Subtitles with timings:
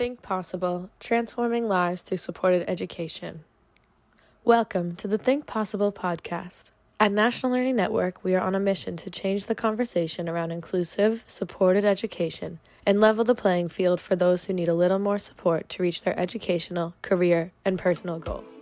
[0.00, 3.44] Think Possible Transforming Lives Through Supported Education.
[4.44, 6.70] Welcome to the Think Possible podcast.
[6.98, 11.22] At National Learning Network, we are on a mission to change the conversation around inclusive,
[11.26, 15.68] supported education and level the playing field for those who need a little more support
[15.68, 18.58] to reach their educational, career, and personal goals.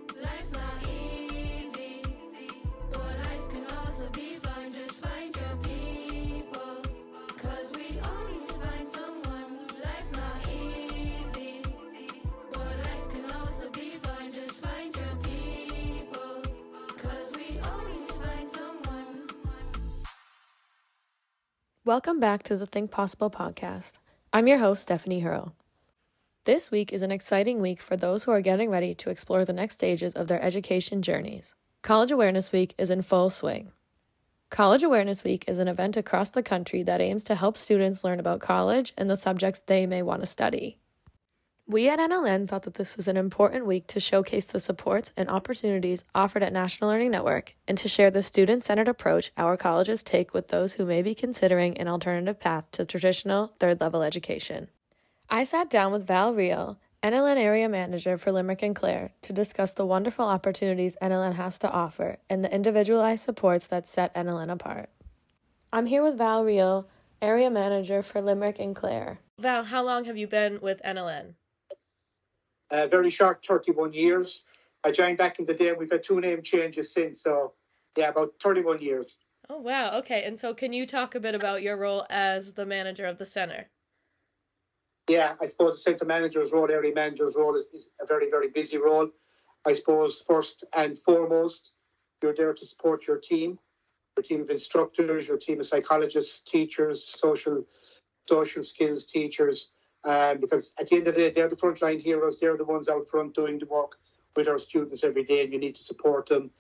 [21.89, 23.95] Welcome back to the Think Possible podcast.
[24.31, 25.55] I'm your host, Stephanie Hurl.
[26.45, 29.55] This week is an exciting week for those who are getting ready to explore the
[29.55, 31.55] next stages of their education journeys.
[31.81, 33.73] College Awareness Week is in full swing.
[34.51, 38.21] College Awareness Week is an event across the country that aims to help students learn
[38.21, 40.77] about college and the subjects they may want to study.
[41.71, 45.29] We at NLN thought that this was an important week to showcase the supports and
[45.29, 50.03] opportunities offered at National Learning Network and to share the student centered approach our colleges
[50.03, 54.69] take with those who may be considering an alternative path to traditional third level education.
[55.29, 59.75] I sat down with Val Real, NLN Area Manager for Limerick and Clare, to discuss
[59.75, 64.89] the wonderful opportunities NLN has to offer and the individualized supports that set NLN apart.
[65.71, 66.89] I'm here with Val Real,
[67.21, 69.19] Area Manager for Limerick and Clare.
[69.39, 71.35] Val, how long have you been with NLN?
[72.71, 74.45] Uh, very short 31 years.
[74.85, 75.71] I joined back in the day.
[75.71, 77.55] and We've had two name changes since, so
[77.97, 79.17] yeah, about 31 years.
[79.51, 80.25] Oh wow, okay.
[80.25, 83.27] And so, can you talk a bit about your role as the manager of the
[83.27, 83.69] center?
[85.09, 88.49] Yeah, I suppose the centre manager's role, area manager's role, is, is a very, very
[88.49, 89.09] busy role.
[89.67, 91.73] I suppose first and foremost,
[92.23, 93.59] you're there to support your team,
[94.17, 97.65] your team of instructors, your team of psychologists, teachers, social
[98.29, 99.73] social skills teachers,
[100.05, 102.39] um, because at the end of the day, they're the frontline heroes.
[102.39, 103.97] They're the ones out front doing the work
[104.37, 106.51] with our students every day, and you need to support them.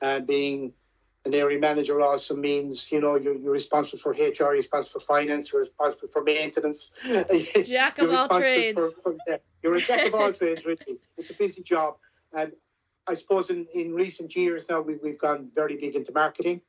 [0.00, 0.72] And uh, being
[1.24, 5.06] an area manager also means, you know, you're, you're responsible for HR, you're responsible for
[5.06, 6.90] finance, you're responsible for maintenance.
[7.66, 8.78] Jack of all trades.
[8.78, 9.16] For, for,
[9.62, 10.98] you're a jack of all trades, really.
[11.16, 11.96] It's a busy job.
[12.32, 12.52] And
[13.06, 16.60] I suppose in, in recent years now, we, we've gone very big into marketing.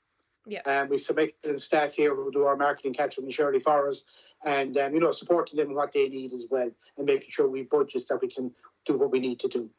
[0.47, 0.62] Yeah.
[0.62, 4.06] Um, we've some excellent staff here who do our marketing, Catherine and Shirley Forrest,
[4.45, 7.63] and um, you know supporting them what they need as well, and making sure we
[7.63, 8.51] budget so we can
[8.85, 9.69] do what we need to do.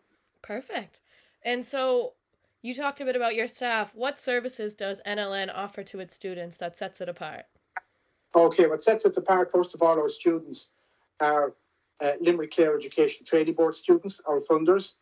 [0.42, 1.00] Perfect.
[1.42, 2.12] And so
[2.62, 3.94] you talked a bit about your staff.
[3.94, 7.46] What services does NLN offer to its students that sets it apart?
[8.34, 10.68] Okay, what sets it apart, first of all, our students
[11.20, 11.54] are
[12.00, 14.94] uh, Limerick Clare Education Training Board students, our funders,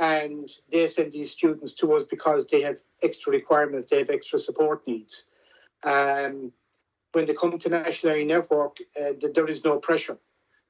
[0.00, 4.38] and they send these students to us because they have extra requirements, they have extra
[4.38, 5.26] support needs.
[5.84, 6.52] Um,
[7.12, 10.18] when they come to National Learning Network, uh, there is no pressure.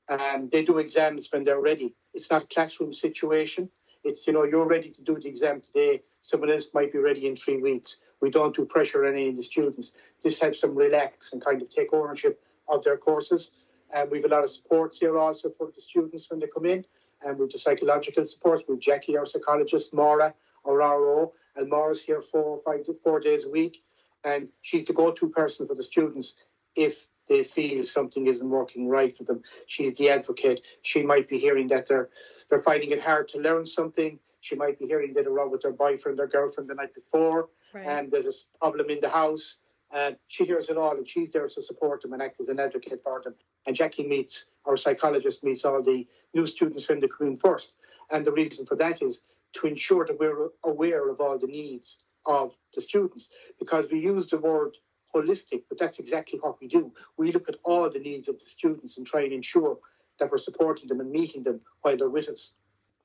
[0.08, 1.94] Um, they do exams when they're ready.
[2.12, 3.70] It's not a classroom situation.
[4.04, 6.02] It's, you know, you're ready to do the exam today.
[6.22, 7.98] Someone else might be ready in three weeks.
[8.20, 9.94] We don't do pressure on any of the students.
[10.22, 13.52] This helps them relax and kind of take ownership of their courses.
[13.94, 16.66] And we have a lot of supports here also for the students when they come
[16.66, 16.84] in.
[17.24, 22.20] And with the psychological support, with Jackie, our psychologist, Maura, our RO, and Maura's here
[22.20, 23.82] four, five, four days a week
[24.24, 26.36] and she's the go-to person for the students
[26.74, 29.42] if they feel something isn't working right for them.
[29.66, 30.62] She's the advocate.
[30.82, 32.08] She might be hearing that they're
[32.48, 34.18] they're finding it hard to learn something.
[34.40, 37.48] She might be hearing that they're wrong with their boyfriend or girlfriend the night before,
[37.72, 37.86] right.
[37.86, 39.58] and there's a problem in the house.
[39.94, 42.58] And she hears it all, and she's there to support them and act as an
[42.58, 43.34] advocate for them.
[43.66, 47.74] And Jackie meets our psychologist meets all the new students when they come in first.
[48.10, 49.22] And the reason for that is
[49.54, 54.28] to ensure that we're aware of all the needs of the students because we use
[54.28, 54.76] the word
[55.14, 56.92] holistic, but that's exactly what we do.
[57.16, 59.78] We look at all the needs of the students and try and ensure
[60.18, 62.54] that we're supporting them and meeting them while they're with us.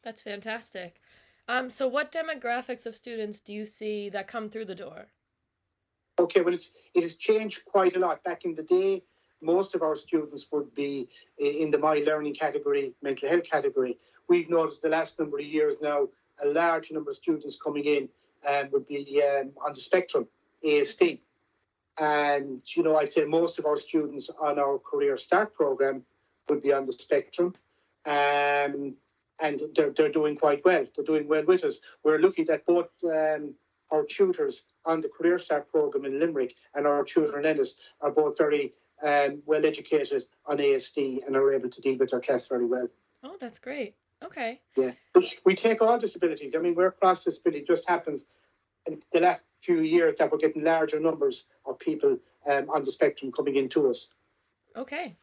[0.03, 1.01] That's fantastic.
[1.49, 5.07] Um, so, what demographics of students do you see that come through the door?
[6.19, 8.23] Okay, well, it's it has changed quite a lot.
[8.23, 9.03] Back in the day,
[9.41, 11.07] most of our students would be
[11.37, 13.97] in the my learning category, mental health category.
[14.27, 16.09] We've noticed the last number of years now
[16.43, 18.09] a large number of students coming in
[18.47, 20.27] um, would be um, on the spectrum,
[20.65, 21.19] ASD.
[21.99, 26.03] And, you know, I'd say most of our students on our Career Start program
[26.47, 27.55] would be on the spectrum.
[28.05, 28.95] Um,
[29.39, 30.85] and they're, they're doing quite well.
[30.95, 31.79] They're doing well with us.
[32.03, 33.55] We're looking at both um,
[33.91, 38.11] our tutors on the Career Start program in Limerick and our tutor in Ennis are
[38.11, 38.73] both very
[39.03, 42.87] um, well educated on ASD and are able to deal with their class very well.
[43.23, 43.95] Oh, that's great.
[44.23, 44.61] Okay.
[44.75, 44.91] Yeah.
[45.45, 46.53] We take all disabilities.
[46.55, 48.27] I mean, where cross disability just happens
[48.85, 52.17] in the last few years that we're getting larger numbers of people
[52.49, 54.09] um, on the spectrum coming into us.
[54.75, 55.15] Okay.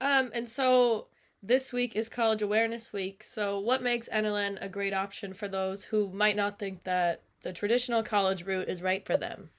[0.00, 1.08] Um, and so
[1.44, 5.82] This week is College Awareness Week, so what makes NLN a great option for those
[5.82, 9.50] who might not think that the traditional college route is right for them?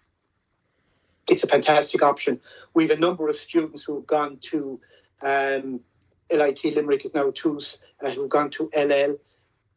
[1.28, 2.40] It's a fantastic option.
[2.74, 4.80] We have a number of students who have gone to
[5.22, 5.82] um,
[6.32, 9.20] LIT Limerick is now TUS, uh, who've gone to LL,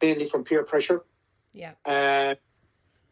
[0.00, 1.04] mainly from peer pressure.
[1.52, 1.72] Yeah.
[1.84, 2.36] Uh,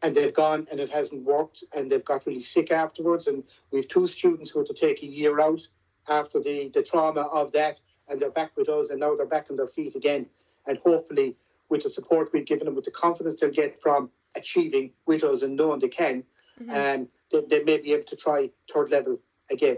[0.01, 3.27] and they've gone and it hasn't worked and they've got really sick afterwards.
[3.27, 5.67] And we have two students who had to take a year out
[6.07, 9.47] after the, the trauma of that and they're back with us and now they're back
[9.49, 10.27] on their feet again.
[10.67, 11.35] And hopefully,
[11.69, 15.41] with the support we've given them, with the confidence they'll get from achieving with us
[15.41, 16.23] and knowing they can,
[16.61, 16.69] mm-hmm.
[16.69, 19.77] um, they, they, may be able to try third level again.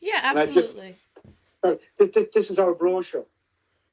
[0.00, 0.96] Yeah, absolutely.
[1.98, 3.26] Just, uh, this, this is our brochure.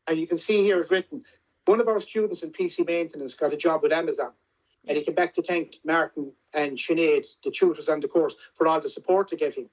[0.08, 1.24] And you can see here it's written
[1.66, 4.31] one of our students in PC maintenance got a job with Amazon.
[4.86, 8.68] And he came back to thank Martin and Sinead, the tutors on the course, for
[8.68, 9.70] all the support they're getting.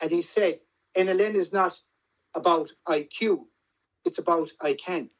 [0.00, 0.60] And he said,
[0.96, 1.78] NLN is not
[2.34, 3.44] about IQ,
[4.04, 5.10] it's about I can.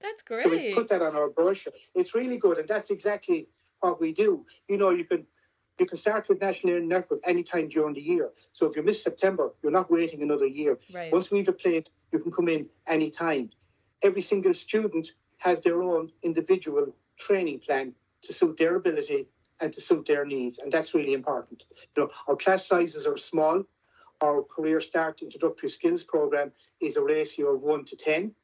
[0.00, 0.44] That's great.
[0.44, 1.74] So we put that on our brochure.
[1.94, 3.48] It's really good, and that's exactly
[3.80, 4.46] what we do.
[4.66, 5.26] You know, you can
[5.80, 8.30] you can start with National Learning Network anytime during the year.
[8.52, 10.78] So if you miss September, you're not waiting another year.
[10.92, 11.10] Right.
[11.10, 13.50] Once we've a place, you can come in anytime.
[14.02, 19.26] Every single student has their own individual training plan to suit their ability
[19.58, 21.64] and to suit their needs, and that's really important.
[21.96, 23.62] You know, our class sizes are small,
[24.22, 28.34] our Career Start Introductory Skills Program is a ratio of 1 to 10.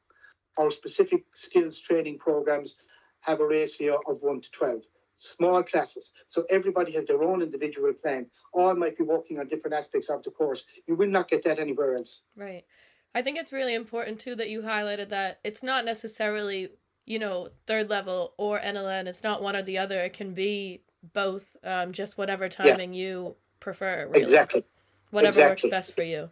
[0.57, 2.77] Our specific skills training programs
[3.21, 4.83] have a ratio of 1 to 12.
[5.19, 6.13] Small classes.
[6.27, 8.27] So everybody has their own individual plan.
[8.53, 10.63] All might be working on different aspects of the course.
[10.85, 12.21] You will not get that anywhere else.
[12.35, 12.65] Right.
[13.15, 16.69] I think it's really important too that you highlighted that it's not necessarily,
[17.05, 19.07] you know, third level or NLN.
[19.07, 19.99] It's not one or the other.
[20.01, 20.81] It can be
[21.13, 23.01] both, um, just whatever timing yeah.
[23.01, 24.05] you prefer.
[24.05, 24.21] Really.
[24.21, 24.65] Exactly.
[25.09, 25.69] Whatever exactly.
[25.69, 26.29] works best for you.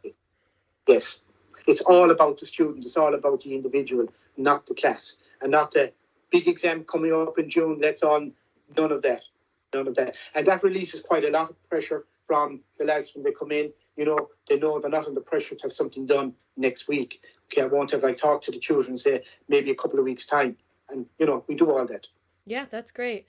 [0.88, 1.22] Yes.
[1.66, 5.18] It's all about the student, it's all about the individual, not the class.
[5.42, 5.92] And not the
[6.30, 8.34] big exam coming up in June, let's on
[8.78, 9.26] none of that.
[9.74, 10.16] None of that.
[10.34, 13.72] And that releases quite a lot of pressure from the lads when they come in.
[13.98, 17.22] You know, they know they're not under pressure to have something done next week.
[17.46, 20.06] Okay, I won't have like talk to the children and say maybe a couple of
[20.06, 20.58] weeks' time.
[20.90, 22.08] And you know, we do all that.
[22.46, 23.26] Yeah, that's great.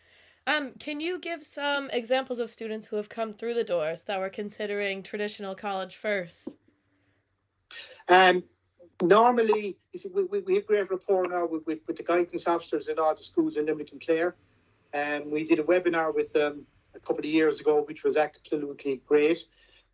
[0.46, 4.20] Um, can you give some examples of students who have come through the doors that
[4.20, 6.50] were considering traditional college first?
[8.08, 8.44] Um,
[9.02, 12.46] normally, you see, we, we, we have great rapport now with, with, with, the guidance
[12.46, 14.36] officers in all the schools in Limerick and Clare.
[14.94, 19.02] Um, we did a webinar with them a couple of years ago, which was absolutely
[19.06, 19.38] great.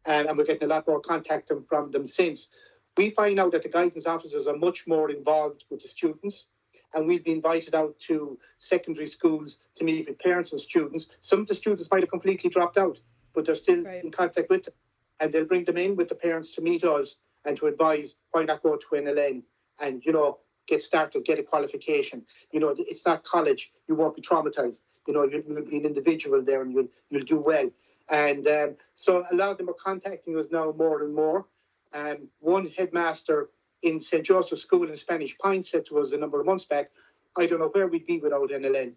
[0.07, 2.49] Um, and we're getting a lot more contact from them since.
[2.97, 6.47] We find out that the guidance officers are much more involved with the students
[6.95, 11.09] and we've been invited out to secondary schools to meet with parents and students.
[11.21, 12.99] Some of the students might have completely dropped out,
[13.35, 14.05] but they're still right.
[14.05, 14.75] in contact with them.
[15.21, 18.45] And they'll bring them in with the parents to meet us and to advise why
[18.45, 19.43] not go to NLN
[19.81, 22.25] and, you know, get started, get a qualification.
[22.53, 23.73] You know, it's not college.
[23.89, 24.81] You won't be traumatized.
[25.07, 27.71] You know, you'll, you'll be an individual there and you'll, you'll do well.
[28.09, 31.47] And um, so a lot of them are contacting us now more and more.
[31.93, 33.49] Um, one headmaster
[33.83, 34.25] in St.
[34.25, 36.91] Joseph's School in Spanish Point said to us a number of months back,
[37.37, 38.93] I don't know where we'd be without NLN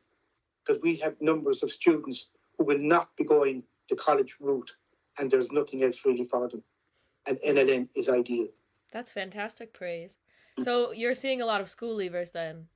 [0.65, 4.71] because we have numbers of students who will not be going the college route
[5.17, 6.63] and there's nothing else really for them.
[7.25, 8.47] And NLN is ideal.
[8.91, 10.17] That's fantastic praise.
[10.59, 12.67] So you're seeing a lot of school leavers then?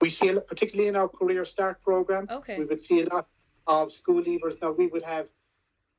[0.00, 2.26] We see a lot, particularly in our Career Start program.
[2.30, 2.58] Okay.
[2.58, 3.28] We would see a lot
[3.66, 4.60] of school leavers.
[4.60, 5.26] Now we would have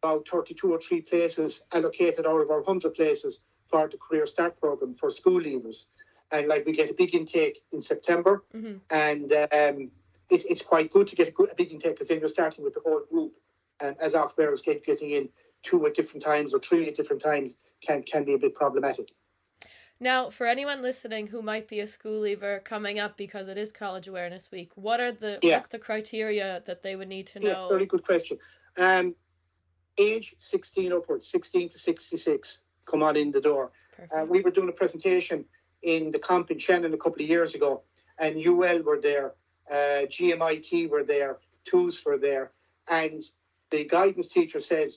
[0.04, 4.60] about 32 or 3 places allocated out of our 100 places for the Career Start
[4.60, 5.88] program for school leavers.
[6.32, 8.78] And like we get a big intake in September, mm-hmm.
[8.90, 9.92] and um,
[10.30, 12.64] it's, it's quite good to get a, good, a big intake because then you're starting
[12.64, 13.34] with the whole group.
[13.82, 15.30] And as off bearers get getting in
[15.64, 19.12] two at different times or three at different times can can be a bit problematic.
[20.02, 23.72] Now, for anyone listening who might be a school leaver coming up because it is
[23.72, 25.58] College Awareness Week, what are the yeah.
[25.58, 27.48] what's the criteria that they would need to know?
[27.48, 28.40] Yeah, very good question.
[28.78, 29.14] Um,
[30.00, 33.72] age 16 upwards, 16 to 66 come on in the door.
[34.12, 35.46] Uh, we were doing a presentation
[35.84, 37.84] in the camp in Shannon a couple of years ago,
[38.18, 39.36] and UL were there,
[39.70, 42.52] uh, GMIT were there, TUS were there,
[42.90, 43.22] and
[43.70, 44.90] the guidance teacher said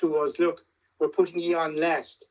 [0.00, 0.64] to us, "Look,
[0.98, 2.24] we're putting you on last."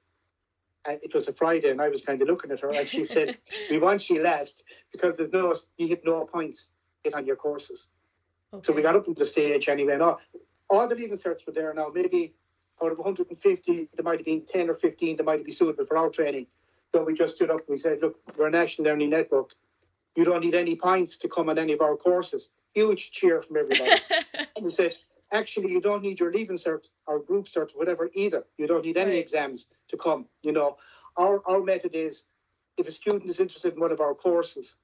[0.88, 3.04] And it was a Friday, and I was kind of looking at her, and she
[3.06, 3.38] said,
[3.70, 6.70] "We want you last because there's no, you have no points
[7.04, 7.88] in on your courses."
[8.54, 8.66] Okay.
[8.66, 9.94] So we got up on the stage anyway.
[9.94, 10.20] And all,
[10.70, 11.92] all the leaving certs were there now.
[11.94, 12.34] Maybe
[12.82, 15.98] out of 150, there might have been 10 or 15 that might be suitable for
[15.98, 16.48] our training.
[16.94, 19.52] So we just stood up and we said, look, we're a national learning network.
[20.16, 22.50] You don't need any points to come on any of our courses.
[22.74, 23.92] Huge cheer from everybody.
[24.56, 24.96] and we said,
[25.32, 28.46] actually, you don't need your leaving cert or group cert, whatever, either.
[28.58, 29.20] You don't need any right.
[29.20, 30.26] exams to come.
[30.42, 30.78] You know,
[31.18, 32.24] our, our method is
[32.78, 34.76] if a student is interested in one of our courses,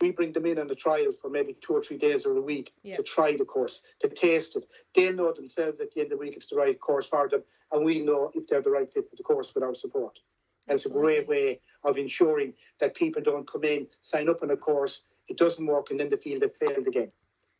[0.00, 2.40] we bring them in on a trial for maybe two or three days or a
[2.40, 4.64] week to try the course, to taste it.
[4.94, 7.28] They'll know themselves at the end of the week if it's the right course for
[7.28, 10.18] them, and we know if they're the right fit for the course with our support.
[10.68, 14.50] And it's a great way of ensuring that people don't come in, sign up on
[14.50, 17.10] a course, it doesn't work, and then they feel they've failed again.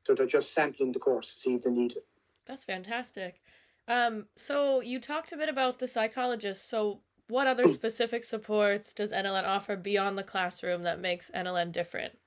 [0.07, 2.07] So they're just sampling the course to see if they need it.
[2.49, 3.41] That's fantastic.
[3.87, 6.69] Um, so you talked a bit about the psychologist.
[6.69, 12.19] So what other specific supports does NLN offer beyond the classroom that makes NLN different?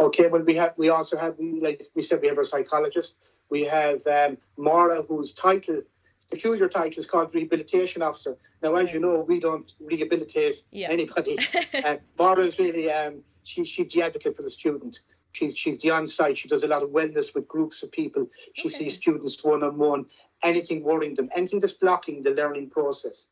[0.00, 3.16] Okay, well, we have we also have we like we said we have our psychologist.
[3.50, 5.82] We have um, Mara, whose title,
[6.30, 8.36] peculiar title, is called rehabilitation officer.
[8.62, 10.90] Now, as you know, we don't rehabilitate Yeah.
[10.90, 11.38] anybody.
[11.84, 14.98] uh, Mara is really um, she, she's the advocate for the student.
[15.32, 16.38] She's she's the on-site.
[16.38, 18.28] She does a lot of wellness with groups of people.
[18.54, 18.78] She Okay.
[18.78, 20.06] sees students one on one.
[20.42, 23.26] Anything worrying them, anything that's blocking the learning process,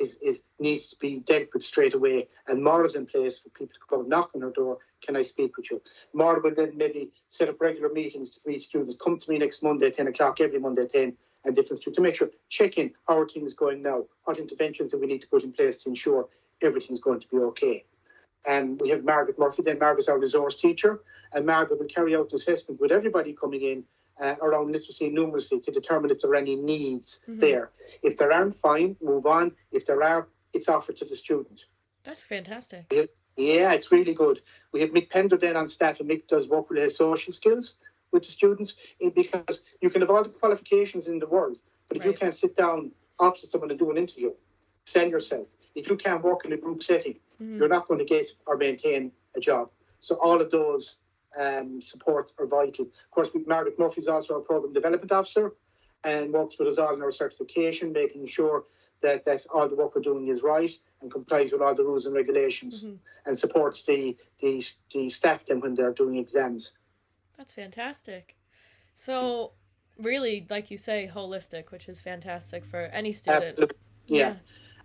[0.00, 2.28] is, is needs to be dealt with straight away.
[2.48, 4.78] And Mara's in place for people to come and knock on her door.
[5.04, 5.82] Can I speak with you?
[6.14, 8.96] Mara will then maybe set up regular meetings to meet students.
[9.02, 11.96] Come to me next Monday at 10 o'clock, every Monday at 10, and different students
[11.96, 14.04] to make sure, check in how are things going now?
[14.24, 16.28] What interventions do we need to put in place to ensure
[16.62, 17.84] everything's going to be okay?
[18.46, 21.00] And we have Margaret Murphy, then Margaret's our resource teacher,
[21.32, 23.84] and Margaret will carry out the assessment with everybody coming in
[24.20, 27.40] uh, around literacy and numeracy to determine if there are any needs Mhm.
[27.40, 27.70] there.
[28.02, 29.56] If there aren't, fine, move on.
[29.70, 31.64] If there are, it's offered to the student.
[32.04, 32.92] That's fantastic.
[33.36, 34.42] Yeah, it's really good.
[34.72, 37.76] We have Mick Pender then on staff, and Mick does work with his social skills
[38.10, 41.58] with the students eh, because you can have all the qualifications in the world,
[41.88, 44.32] but if you can't sit down opposite someone and do an interview,
[44.84, 45.48] send yourself.
[45.74, 47.58] If you can't work in a group setting, Mhm.
[47.58, 49.70] you're not going to get or maintain a job.
[50.00, 50.96] So all of those
[51.36, 52.84] um, supports are vital.
[52.86, 55.54] Of course, Margaret Murphy is also our program development officer
[56.04, 58.64] and works with us all in our certification, making sure
[59.02, 60.70] that, that all the work we're doing is right
[61.00, 62.98] and complies with all the rules and regulations Mhm.
[63.26, 66.76] and supports the, the, the staff then when they're doing exams.
[67.36, 68.36] That's fantastic.
[68.94, 69.52] So,
[69.98, 73.44] really, like you say, holistic, which is fantastic for any student.
[73.44, 73.76] Absolutely.
[74.06, 74.36] Yeah.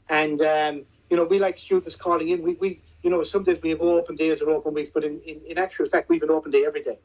[0.10, 2.42] And, um, you know, we like students calling in.
[2.42, 5.20] We, we you know, some days we have open days or open weeks, but in,
[5.22, 7.00] in, in actual fact, we have an open day every day.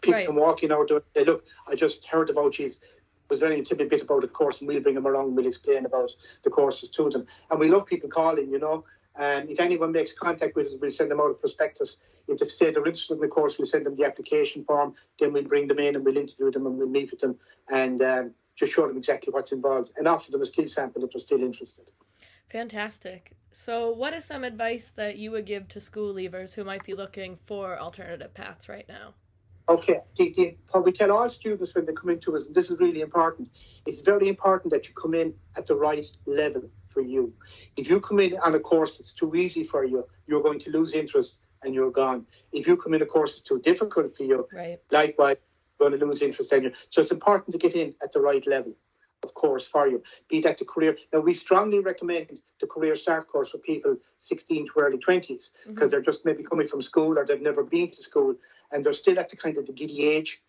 [0.00, 0.26] People Right.
[0.26, 2.70] can walk in our door and say, look, I just heard about you.
[3.28, 4.60] Was there any timid bit about the course?
[4.60, 7.26] And we'll bring them along and we'll explain about the courses to them.
[7.50, 8.84] And we love people calling, you know.
[9.16, 11.96] And if anyone makes contact with us, we'll send them out a prospectus.
[12.28, 14.94] If they say they're interested in the course, we'll send them the application form.
[15.18, 17.38] Then we'll bring them in and we'll interview them and we'll meet with them
[17.68, 21.12] and um, just show them exactly what's involved and offer them a skill sample if
[21.12, 21.84] they're still interested.
[22.48, 23.32] Fantastic.
[23.50, 26.94] So, what is some advice that you would give to school leavers who might be
[26.94, 29.14] looking for alternative paths right now?
[29.68, 32.70] Okay, the, the, what we tell all students when they come into us, and this
[32.70, 33.48] is really important,
[33.84, 37.32] it's very important that you come in at the right level for you.
[37.76, 40.70] If you come in on a course that's too easy for you, you're going to
[40.70, 42.26] lose interest and you're gone.
[42.52, 44.78] If you come in a course that's too difficult for you, Right.
[44.92, 45.38] likewise,
[45.80, 46.72] you're going to lose interest in you.
[46.90, 48.72] So it's important to get in at the right level,
[49.22, 50.02] of course, for you.
[50.28, 50.96] Be that the career.
[51.12, 55.74] Now, we strongly recommend the Career Start course for people 16 to early 20s mm-hmm.
[55.74, 58.34] because they're just maybe coming from school or they've never been to school
[58.72, 60.42] and they're still at the kind of the giddy age.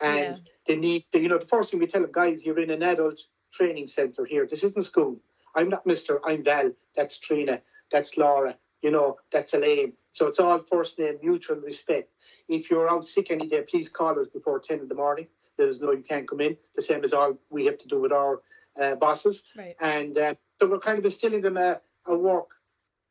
[0.00, 0.52] And Yeah.
[0.66, 3.20] they need, you know, the first thing we tell them, guys, you're in an adult
[3.52, 4.46] training centre here.
[4.46, 5.20] This isn't school.
[5.54, 6.20] I'm not Mr.
[6.24, 6.72] I'm Val.
[6.94, 7.62] That's Trina.
[7.90, 8.56] That's Laura.
[8.82, 9.94] You know, that's Elaine.
[10.10, 12.10] So it's all first name, mutual respect.
[12.48, 15.28] If you're out sick any day, please call us before 10 in the morning.
[15.60, 16.56] There's no, you can't come in.
[16.74, 18.40] The same as all we have to do with our
[18.80, 19.44] uh, bosses.
[19.54, 19.76] Right.
[19.78, 22.48] And uh, so we're kind of instilling them a, a work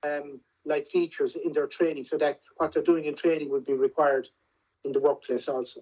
[0.04, 3.74] um, like features in their training so that what they're doing in training would be
[3.74, 4.28] required
[4.84, 5.82] in the workplace also.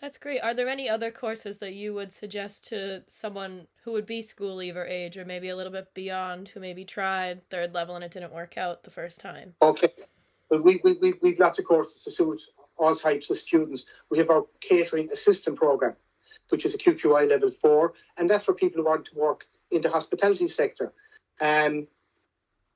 [0.00, 0.40] That's great.
[0.40, 4.56] Are there any other courses that you would suggest to someone who would be school
[4.56, 8.10] leaver age or maybe a little bit beyond who maybe tried third level and it
[8.10, 9.54] didn't work out the first time?
[9.62, 9.90] Okay.
[10.50, 12.40] Well, we, we, we, we've lots of courses to suit
[12.80, 13.84] all types of students.
[14.10, 15.94] We have our catering assistant program,
[16.48, 19.82] which is a QQI level four, and that's for people who want to work in
[19.82, 20.92] the hospitality sector.
[21.40, 21.86] Um,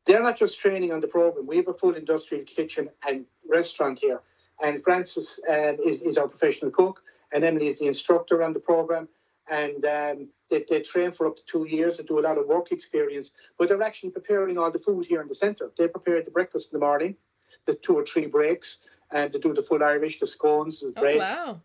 [0.05, 1.47] they're not just training on the program.
[1.47, 4.21] We have a full industrial kitchen and restaurant here.
[4.63, 8.61] And Francis um, is, is our professional cook, and Emily is the instructor on the
[8.61, 9.09] program.
[9.51, 12.47] And um, they, they train for up to two years and do a lot of
[12.47, 13.31] work experience.
[13.59, 15.71] But they're actually preparing all the food here in the centre.
[15.77, 17.17] They prepare the breakfast in the morning,
[17.67, 18.81] the two or three breaks,
[19.15, 21.61] and they do the full Irish, the scones, the Oh, bread, wow.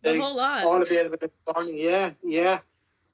[0.00, 0.64] The whole lot.
[0.64, 1.78] all available in the morning.
[1.78, 2.60] Yeah, yeah.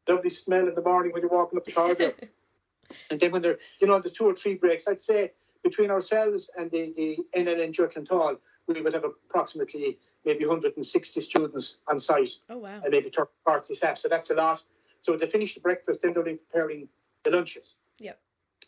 [0.09, 2.15] Lovely smell in the morning when you're walking up the corridor.
[3.11, 4.88] and then when they're, you know, there's two or three breaks.
[4.88, 8.37] I'd say between ourselves and the, the NLN Jutland Hall,
[8.67, 12.81] we would have approximately maybe 160 students on site oh, wow.
[12.83, 13.99] and maybe 30, 40 staff.
[13.99, 14.62] So that's a lot.
[15.00, 16.88] So they finish the breakfast, then they're preparing
[17.25, 17.77] the lunches.
[17.99, 18.19] Yep.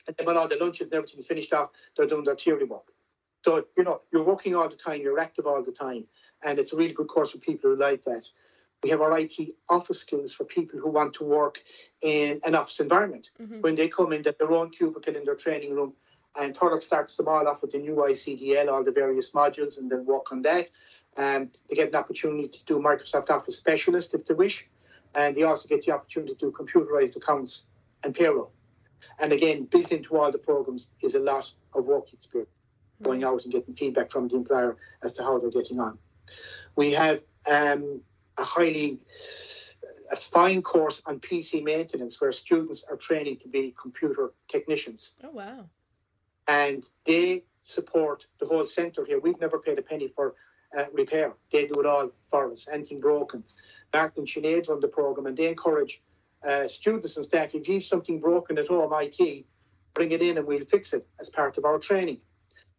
[0.08, 2.64] And then when all the lunches and everything is finished off, they're doing their theory
[2.64, 2.92] work.
[3.44, 6.04] So, you know, you're working all the time, you're active all the time.
[6.42, 8.26] And it's a really good course for people who like that.
[8.82, 9.34] We have our IT
[9.68, 11.60] office skills for people who want to work
[12.00, 13.28] in an office environment.
[13.40, 13.60] Mm-hmm.
[13.60, 15.92] When they come in, their own cubicle in their training room,
[16.38, 19.90] and Thurles starts them all off with the new ICDL, all the various modules, and
[19.90, 20.68] then work on that.
[21.16, 24.66] And they get an opportunity to do Microsoft Office Specialist if they wish.
[25.14, 27.64] And they also get the opportunity to do computerized accounts
[28.04, 28.52] and payroll.
[29.18, 32.50] And again, built into all the programs is a lot of work experience,
[33.02, 35.98] going out and getting feedback from the employer as to how they're getting on.
[36.76, 38.02] We have um,
[38.38, 39.00] a highly
[40.10, 45.14] a fine course on PC maintenance where students are training to be computer technicians.
[45.22, 45.66] Oh wow!
[46.48, 49.20] And they support the whole centre here.
[49.20, 50.34] We've never paid a penny for
[50.76, 51.34] uh, repair.
[51.52, 52.66] They do it all for us.
[52.72, 53.44] Anything broken,
[53.92, 56.02] Martin and Sinead run the program, and they encourage
[56.46, 57.54] uh, students and staff.
[57.54, 59.44] If you have something broken at home, IT,
[59.94, 62.18] bring it in and we'll fix it as part of our training.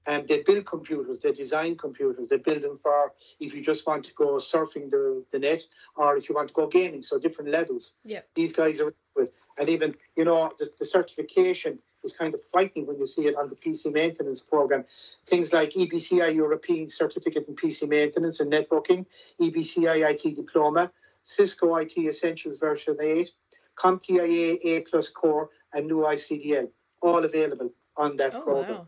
[0.07, 4.05] And they build computers, they design computers, they build them for if you just want
[4.05, 5.61] to go surfing the, the net
[5.95, 7.93] or if you want to go gaming, so different levels.
[8.03, 8.21] Yeah.
[8.33, 9.29] These guys are with.
[9.59, 13.35] and even, you know, the, the certification is kind of frightening when you see it
[13.35, 14.85] on the PC maintenance program.
[15.27, 19.05] Things like EBCI European Certificate in PC Maintenance and Networking,
[19.39, 20.91] EBCI IT Diploma,
[21.23, 23.29] Cisco IT Essentials version 8,
[23.77, 26.69] CompTIA A Plus Core, and new ICDL,
[27.01, 28.77] all available on that oh, program.
[28.77, 28.87] Wow.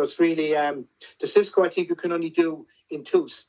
[0.00, 0.86] So it's really um,
[1.20, 1.62] the Cisco.
[1.62, 3.48] I think you can only do in twos,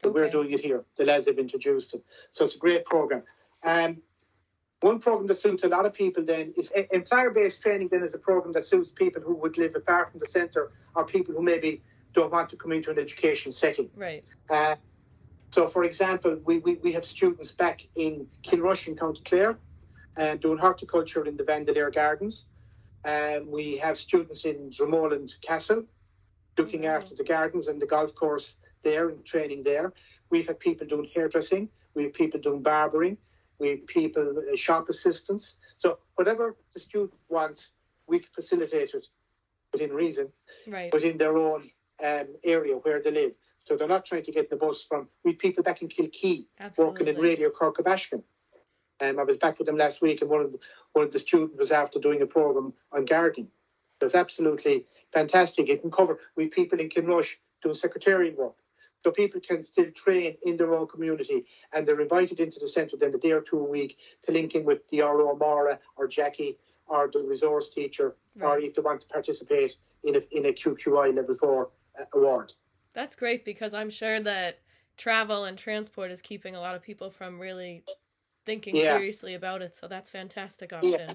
[0.00, 0.18] but okay.
[0.18, 0.82] we're doing it here.
[0.96, 3.22] The lads have introduced it, so it's a great program.
[3.62, 3.98] Um,
[4.80, 7.88] one program that suits a lot of people then is employer-based training.
[7.92, 11.04] Then is a program that suits people who would live far from the centre or
[11.04, 11.82] people who maybe
[12.14, 13.90] don't want to come into an education setting.
[13.94, 14.24] Right.
[14.48, 14.76] Uh,
[15.50, 19.58] so, for example, we, we, we have students back in Kilrush in County Clare
[20.16, 22.46] uh, doing horticulture in the Vandeleur Gardens.
[23.04, 25.84] Um, we have students in Dromoland Castle
[26.58, 26.96] looking mm-hmm.
[26.96, 29.92] after the gardens and the golf course there and training there.
[30.30, 31.68] We've had people doing hairdressing.
[31.94, 33.16] We have people doing barbering.
[33.58, 35.56] We have people, uh, shop assistants.
[35.76, 37.72] So whatever the student wants,
[38.06, 39.06] we can facilitate it
[39.72, 40.32] within reason,
[40.66, 40.92] right.
[40.92, 41.70] within their own
[42.02, 43.32] um, area where they live.
[43.58, 45.08] So they're not trying to get the bus from.
[45.24, 46.92] We have people back in Kilkee Absolutely.
[46.92, 47.78] working in Radio Cork
[49.00, 50.58] um, I was back with them last week, and one of the,
[50.96, 53.48] of the student was after doing a program on gardening.
[54.00, 55.68] So it's absolutely fantastic.
[55.68, 58.54] It can cover with people in Kilrush doing secretarial work.
[59.04, 62.96] So people can still train in their own community and they're invited into the centre
[62.98, 66.06] then a day or two a week to link in with the RO Mara or
[66.06, 68.46] Jackie or the resource teacher right.
[68.46, 72.52] or if they want to participate in a, in a QQI level 4 uh, award.
[72.92, 74.58] That's great because I'm sure that
[74.96, 77.84] travel and transport is keeping a lot of people from really
[78.50, 78.96] thinking yeah.
[78.96, 79.76] seriously about it.
[79.76, 80.90] So that's fantastic option.
[80.92, 81.14] Yeah.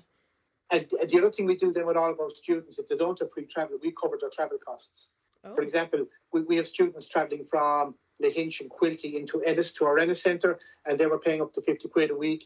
[0.72, 3.20] And the other thing we do then with all of our students, if they don't
[3.20, 5.10] have pre-travel, we cover their travel costs.
[5.44, 5.54] Oh.
[5.54, 10.00] For example, we, we have students travelling from Lahinch and Quilty into Ennis to our
[10.00, 12.46] Ennis Centre, and they were paying up to 50 quid a week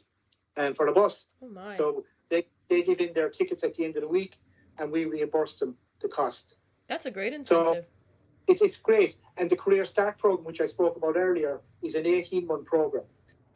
[0.58, 1.26] um, for the bus.
[1.44, 1.76] Oh my.
[1.78, 4.38] So they, they give in their tickets at the end of the week,
[4.80, 6.56] and we reimburse them the cost.
[6.88, 7.86] That's a great incentive.
[7.86, 9.16] So it's, it's great.
[9.38, 13.06] And the Career Start program, which I spoke about earlier, is an 18 month program.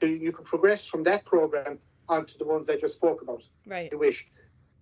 [0.04, 3.42] So you can progress from that program onto the ones I just spoke about.
[3.66, 3.86] Right.
[3.86, 4.28] If you wish.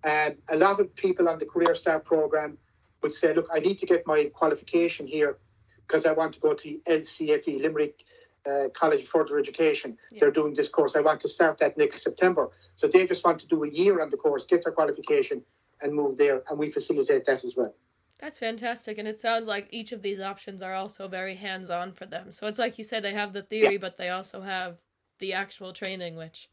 [0.02, 2.58] And a lot of people on the Career Start program
[3.04, 5.38] would say, look, I need to get my qualification here
[5.86, 8.02] because I want to go to LCFE, Limerick
[8.44, 9.96] uh, College of Further Education.
[10.10, 10.22] Yeah.
[10.22, 10.96] They're doing this course.
[10.96, 12.50] I want to start that next September.
[12.74, 15.44] So they just want to do a year on the course, get their qualification,
[15.80, 16.42] and move there.
[16.50, 17.72] And we facilitate that as well.
[18.18, 18.98] That's fantastic.
[18.98, 22.32] And it sounds like each of these options are also very hands on for them.
[22.32, 23.78] So it's like you said, they have the theory, yeah.
[23.78, 24.78] but they also have
[25.22, 26.50] the actual training, which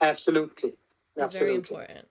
[0.00, 1.38] absolutely is absolutely.
[1.38, 2.08] very important.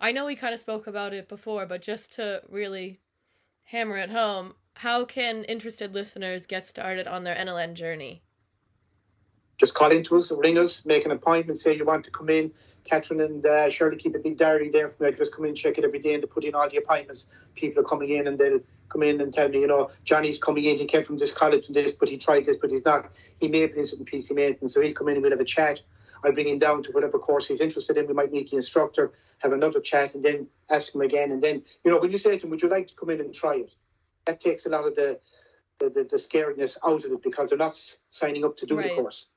[0.00, 3.00] I know we kind of spoke about it before, but just to really
[3.64, 8.22] hammer it home, how can interested listeners get started on their NLN journey?
[9.58, 12.52] Just call into us, ring us, make an appointment, say you want to come in.
[12.88, 15.12] Catherine and uh, Shirley keep a big diary there for me.
[15.12, 17.26] Just come in, check it every day, and to put in all the appointments.
[17.54, 20.64] People are coming in and they'll come in and tell me, you know, Johnny's coming
[20.64, 23.10] in, he came from this college and this, but he tried this, but he's not.
[23.38, 25.44] He may be interested in PC maintenance, so he'll come in and we'll have a
[25.44, 25.80] chat.
[26.24, 28.06] I'll bring him down to whatever course he's interested in.
[28.06, 31.30] We might meet the instructor, have another chat, and then ask him again.
[31.30, 33.20] And then, you know, when you say to him, would you like to come in
[33.20, 33.70] and try it?
[34.24, 35.20] That takes a lot of the
[35.78, 38.90] the, the, the scaredness out of it because they're not signing up to do right.
[38.90, 39.28] the course.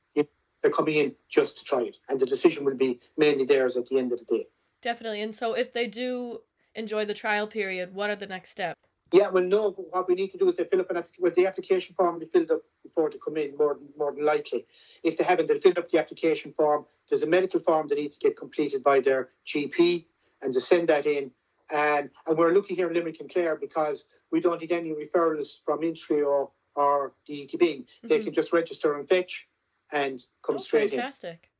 [0.61, 1.97] They're coming in just to try it.
[2.09, 4.47] And the decision will be mainly theirs at the end of the day.
[4.81, 5.21] Definitely.
[5.21, 6.41] And so if they do
[6.75, 8.79] enjoy the trial period, what are the next steps?
[9.11, 9.71] Yeah, well, no.
[9.71, 12.27] What we need to do is they fill up an with the application form be
[12.27, 13.57] filled up before they come in.
[13.57, 14.65] More more than likely,
[15.03, 16.85] if they haven't, they'll fill up the application form.
[17.09, 20.05] There's a medical form they need to get completed by their GP,
[20.41, 21.31] and to send that in.
[21.69, 25.59] And, and we're looking here in Limerick and Clare because we don't need any referrals
[25.65, 27.61] from Intreo or the ETB.
[27.61, 28.07] Mm-hmm.
[28.07, 29.47] They can just register and Fetch
[29.91, 31.29] and come oh, straight fantastic.
[31.29, 31.29] in.
[31.29, 31.51] Fantastic.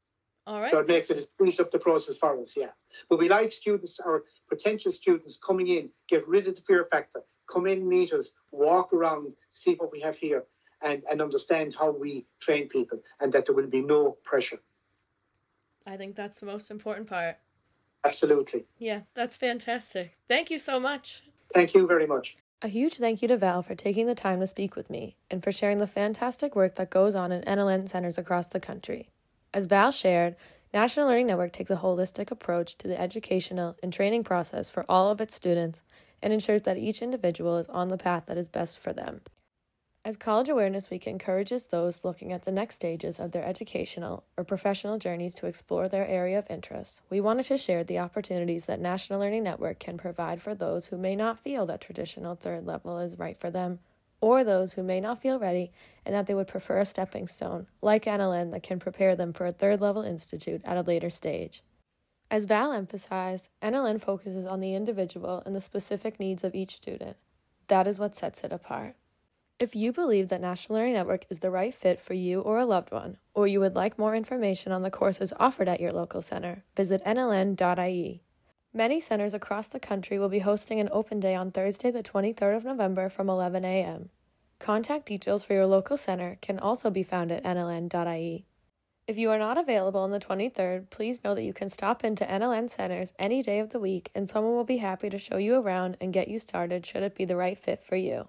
[0.47, 0.71] All right.
[0.71, 2.71] So it makes it, it speeds up the process for us, yeah.
[3.09, 7.21] But we like students or potential students coming in, get rid of the fear factor,
[7.51, 10.43] come in, meet us, walk around, see what we have here,
[10.81, 14.59] and, and understand how we train people and that there will be no pressure.
[15.85, 17.37] I think that's the most important part.
[18.03, 18.65] Absolutely.
[18.79, 20.17] Yeah, that's fantastic.
[20.27, 21.23] Thank you so much.
[21.53, 22.37] Thank you very much.
[22.63, 25.43] A huge thank you to Val for taking the time to speak with me and
[25.43, 29.09] for sharing the fantastic work that goes on in NLN centers across the country.
[29.51, 30.35] As Val shared,
[30.71, 35.09] National Learning Network takes a holistic approach to the educational and training process for all
[35.09, 35.81] of its students
[36.21, 39.21] and ensures that each individual is on the path that is best for them.
[40.03, 44.43] As College Awareness Week encourages those looking at the next stages of their educational or
[44.43, 48.79] professional journeys to explore their area of interest, we wanted to share the opportunities that
[48.79, 52.97] National Learning Network can provide for those who may not feel that traditional third level
[52.97, 53.77] is right for them,
[54.21, 55.71] or those who may not feel ready
[56.03, 59.45] and that they would prefer a stepping stone, like NLN, that can prepare them for
[59.45, 61.61] a third level institute at a later stage.
[62.31, 67.17] As Val emphasized, NLN focuses on the individual and the specific needs of each student.
[67.67, 68.95] That is what sets it apart.
[69.61, 72.65] If you believe that National Learning Network is the right fit for you or a
[72.65, 76.23] loved one, or you would like more information on the courses offered at your local
[76.23, 78.23] center, visit nln.ie.
[78.73, 82.57] Many centers across the country will be hosting an open day on Thursday, the 23rd
[82.57, 84.09] of November from 11 a.m.
[84.57, 88.47] Contact details for your local center can also be found at nln.ie.
[89.05, 92.25] If you are not available on the 23rd, please know that you can stop into
[92.25, 95.53] NLN centers any day of the week and someone will be happy to show you
[95.53, 98.27] around and get you started should it be the right fit for you.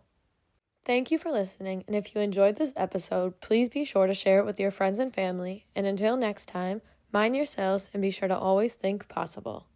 [0.84, 4.40] Thank you for listening, and if you enjoyed this episode, please be sure to share
[4.40, 5.64] it with your friends and family.
[5.76, 9.68] And until next time, mind yourselves and be sure to always think possible.